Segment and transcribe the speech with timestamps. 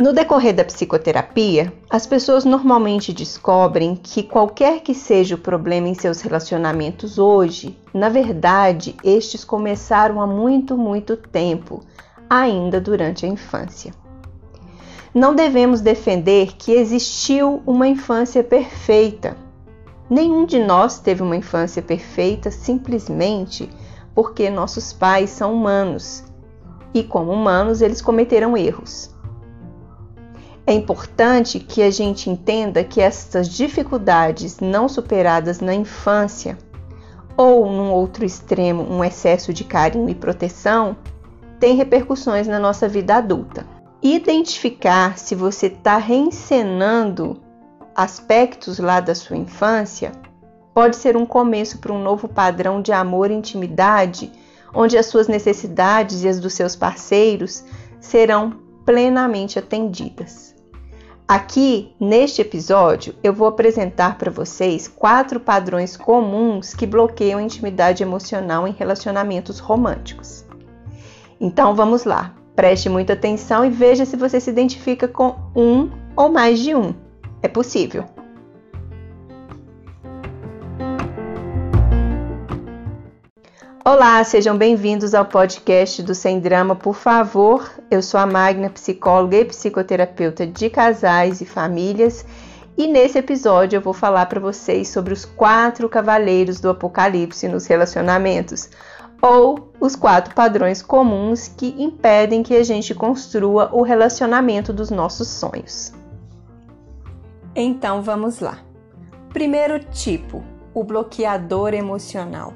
[0.00, 5.94] No decorrer da psicoterapia, as pessoas normalmente descobrem que qualquer que seja o problema em
[5.94, 11.82] seus relacionamentos hoje, na verdade, estes começaram há muito, muito tempo,
[12.30, 13.92] ainda durante a infância.
[15.14, 19.36] Não devemos defender que existiu uma infância perfeita.
[20.08, 23.68] Nenhum de nós teve uma infância perfeita simplesmente
[24.14, 26.24] porque nossos pais são humanos
[26.92, 29.14] e, como humanos, eles cometeram erros.
[30.66, 36.58] É importante que a gente entenda que essas dificuldades não superadas na infância,
[37.36, 40.96] ou num outro extremo, um excesso de carinho e proteção,
[41.58, 43.66] tem repercussões na nossa vida adulta.
[44.02, 47.40] Identificar se você está reencenando
[47.94, 50.12] aspectos lá da sua infância
[50.74, 54.30] pode ser um começo para um novo padrão de amor e intimidade,
[54.74, 57.64] onde as suas necessidades e as dos seus parceiros
[58.00, 60.54] serão plenamente atendidas.
[61.26, 68.02] Aqui, neste episódio, eu vou apresentar para vocês quatro padrões comuns que bloqueiam a intimidade
[68.02, 70.44] emocional em relacionamentos românticos.
[71.40, 76.28] Então vamos lá, preste muita atenção e veja se você se identifica com um ou
[76.30, 76.92] mais de um.
[77.40, 78.04] É possível.
[83.92, 87.68] Olá, sejam bem-vindos ao podcast do Sem Drama, por favor.
[87.90, 92.24] Eu sou a Magna, psicóloga e psicoterapeuta de casais e famílias,
[92.78, 97.66] e nesse episódio eu vou falar para vocês sobre os quatro cavaleiros do apocalipse nos
[97.66, 98.70] relacionamentos,
[99.20, 105.26] ou os quatro padrões comuns que impedem que a gente construa o relacionamento dos nossos
[105.26, 105.92] sonhos.
[107.56, 108.60] Então vamos lá.
[109.30, 112.54] Primeiro tipo, o bloqueador emocional.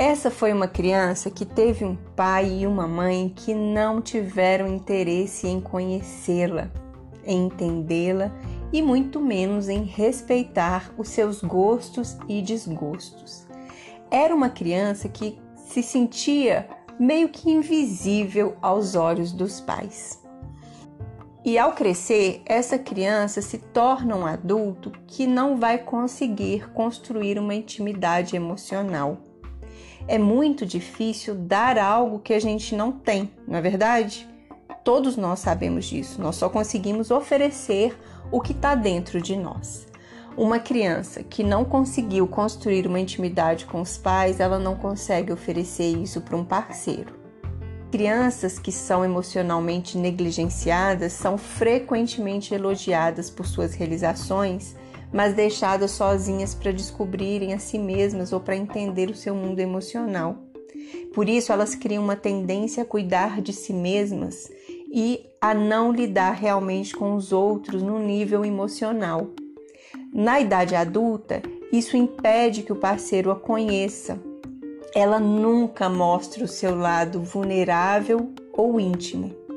[0.00, 5.48] Essa foi uma criança que teve um pai e uma mãe que não tiveram interesse
[5.48, 6.70] em conhecê-la,
[7.26, 8.30] em entendê-la
[8.72, 13.44] e muito menos em respeitar os seus gostos e desgostos.
[14.08, 20.22] Era uma criança que se sentia meio que invisível aos olhos dos pais.
[21.44, 27.54] E ao crescer, essa criança se torna um adulto que não vai conseguir construir uma
[27.56, 29.24] intimidade emocional
[30.06, 34.28] é muito difícil dar algo que a gente não tem, não é verdade?
[34.84, 37.98] Todos nós sabemos disso, nós só conseguimos oferecer
[38.30, 39.86] o que está dentro de nós.
[40.36, 45.96] Uma criança que não conseguiu construir uma intimidade com os pais, ela não consegue oferecer
[45.96, 47.12] isso para um parceiro.
[47.90, 54.76] Crianças que são emocionalmente negligenciadas são frequentemente elogiadas por suas realizações
[55.12, 60.36] mas deixadas sozinhas para descobrirem a si mesmas ou para entender o seu mundo emocional.
[61.14, 64.50] Por isso, elas criam uma tendência a cuidar de si mesmas
[64.92, 69.28] e a não lidar realmente com os outros no nível emocional.
[70.12, 71.42] Na idade adulta,
[71.72, 74.20] isso impede que o parceiro a conheça.
[74.94, 79.47] Ela nunca mostra o seu lado vulnerável ou íntimo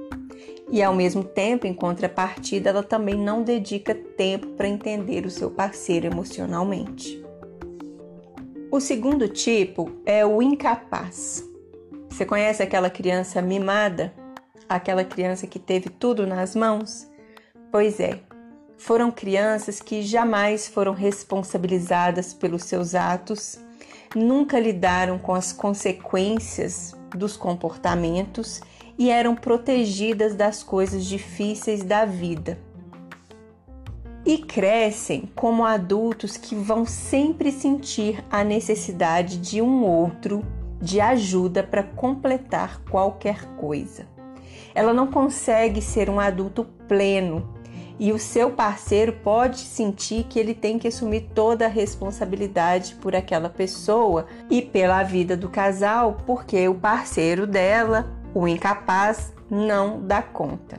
[0.71, 5.51] e ao mesmo tempo, em contrapartida, ela também não dedica tempo para entender o seu
[5.51, 7.21] parceiro emocionalmente.
[8.71, 11.43] O segundo tipo é o incapaz.
[12.09, 14.13] Você conhece aquela criança mimada?
[14.69, 17.05] Aquela criança que teve tudo nas mãos?
[17.69, 18.21] Pois é,
[18.77, 23.59] foram crianças que jamais foram responsabilizadas pelos seus atos,
[24.15, 28.61] nunca lidaram com as consequências dos comportamentos
[29.01, 32.59] e eram protegidas das coisas difíceis da vida.
[34.23, 40.45] E crescem como adultos que vão sempre sentir a necessidade de um outro,
[40.79, 44.05] de ajuda para completar qualquer coisa.
[44.75, 47.55] Ela não consegue ser um adulto pleno
[47.99, 53.15] e o seu parceiro pode sentir que ele tem que assumir toda a responsabilidade por
[53.15, 60.21] aquela pessoa e pela vida do casal, porque o parceiro dela o incapaz não dá
[60.21, 60.77] conta.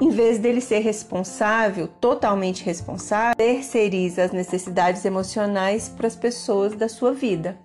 [0.00, 6.88] Em vez dele ser responsável, totalmente responsável, terceiriza as necessidades emocionais para as pessoas da
[6.88, 7.58] sua vida.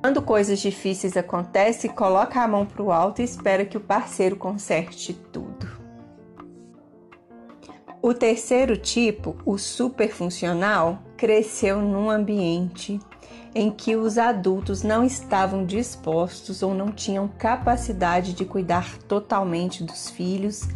[0.00, 4.36] Quando coisas difíceis acontecem, coloca a mão para o alto e espera que o parceiro
[4.36, 5.76] conserte tudo.
[8.00, 13.00] O terceiro tipo, o superfuncional, cresceu num ambiente
[13.56, 20.10] em que os adultos não estavam dispostos ou não tinham capacidade de cuidar totalmente dos
[20.10, 20.68] filhos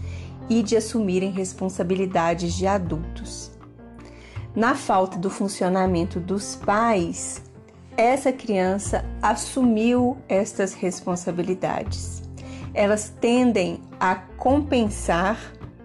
[0.49, 3.51] e de assumirem responsabilidades de adultos.
[4.57, 7.43] Na falta do funcionamento dos pais,
[7.99, 12.23] essa criança assumiu estas responsabilidades.
[12.73, 15.39] Elas tendem a compensar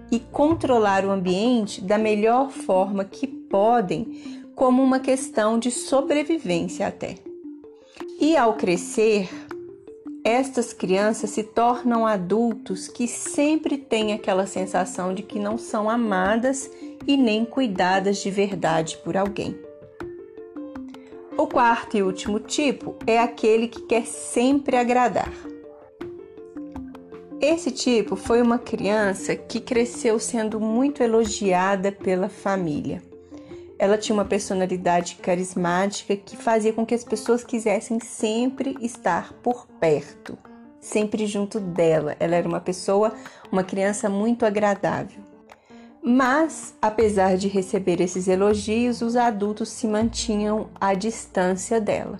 [0.09, 7.15] e controlar o ambiente da melhor forma que podem, como uma questão de sobrevivência até.
[8.19, 9.29] E ao crescer,
[10.23, 16.71] estas crianças se tornam adultos que sempre têm aquela sensação de que não são amadas
[17.05, 19.55] e nem cuidadas de verdade por alguém.
[21.37, 25.31] O quarto e último tipo é aquele que quer sempre agradar.
[27.41, 33.01] Esse tipo foi uma criança que cresceu sendo muito elogiada pela família.
[33.77, 39.68] Ela tinha uma personalidade carismática que fazia com que as pessoas quisessem sempre estar por
[39.80, 40.38] perto,
[40.80, 42.16] sempre junto dela.
[42.19, 43.13] Ela era uma pessoa,
[43.51, 45.22] uma criança muito agradável.
[46.01, 52.19] Mas, apesar de receber esses elogios, os adultos se mantinham à distância dela.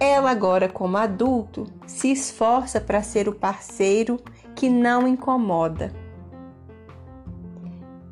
[0.00, 4.18] Ela, agora como adulto, se esforça para ser o parceiro
[4.56, 5.92] que não incomoda.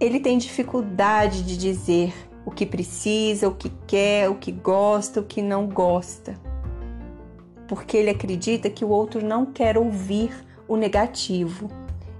[0.00, 2.14] Ele tem dificuldade de dizer
[2.44, 6.34] o que precisa, o que quer, o que gosta, o que não gosta.
[7.66, 10.32] Porque ele acredita que o outro não quer ouvir
[10.66, 11.68] o negativo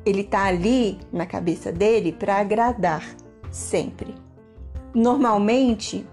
[0.09, 3.05] ele está ali na cabeça dele para agradar,
[3.51, 4.15] sempre.
[4.95, 6.07] Normalmente,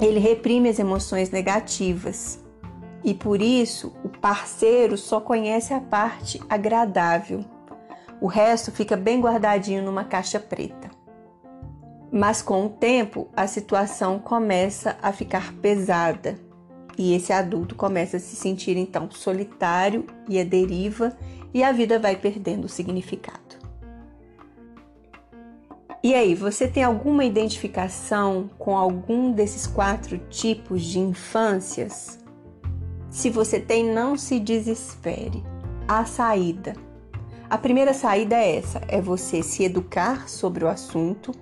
[0.00, 2.42] ele reprime as emoções negativas
[3.04, 7.44] e por isso o parceiro só conhece a parte agradável.
[8.20, 10.77] O resto fica bem guardadinho numa caixa preta.
[12.10, 16.38] Mas com o tempo, a situação começa a ficar pesada
[16.96, 21.16] e esse adulto começa a se sentir então solitário e a deriva
[21.54, 23.56] e a vida vai perdendo significado.
[26.02, 32.18] E aí, você tem alguma identificação com algum desses quatro tipos de infâncias?
[33.10, 35.42] Se você tem, não se desespere.
[35.88, 36.74] A saída.
[37.50, 41.32] A primeira saída é essa: é você se educar sobre o assunto,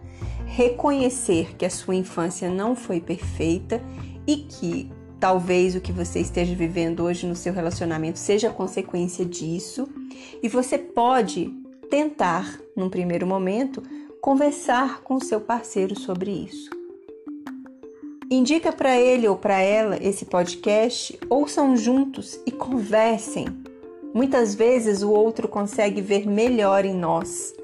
[0.46, 3.82] reconhecer que a sua infância não foi perfeita
[4.26, 9.88] e que Talvez o que você esteja vivendo hoje no seu relacionamento seja consequência disso,
[10.42, 11.52] e você pode
[11.88, 13.82] tentar, num primeiro momento,
[14.20, 16.68] conversar com o seu parceiro sobre isso.
[18.30, 23.46] Indica para ele ou para ela esse podcast, ouçam juntos e conversem.
[24.12, 27.54] Muitas vezes o outro consegue ver melhor em nós,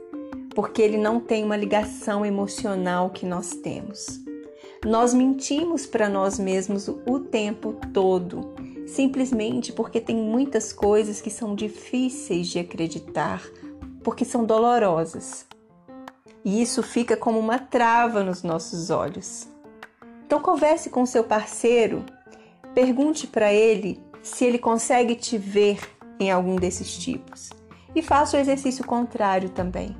[0.54, 4.20] porque ele não tem uma ligação emocional que nós temos.
[4.84, 8.54] Nós mentimos para nós mesmos o tempo todo,
[8.86, 13.42] simplesmente porque tem muitas coisas que são difíceis de acreditar,
[14.02, 15.46] porque são dolorosas.
[16.44, 19.46] E isso fica como uma trava nos nossos olhos.
[20.26, 22.04] Então converse com seu parceiro,
[22.74, 25.78] pergunte para ele se ele consegue te ver
[26.18, 27.50] em algum desses tipos.
[27.94, 29.94] E faça o exercício contrário também.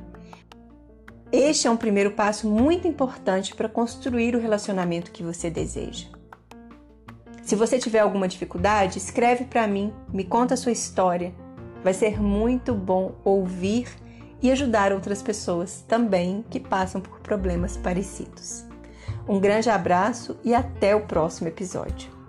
[1.32, 6.08] Este é um primeiro passo muito importante para construir o relacionamento que você deseja.
[7.42, 11.32] Se você tiver alguma dificuldade, escreve para mim, me conta a sua história.
[11.82, 13.88] Vai ser muito bom ouvir
[14.42, 18.66] e ajudar outras pessoas também que passam por problemas parecidos.
[19.26, 22.21] Um grande abraço e até o próximo episódio.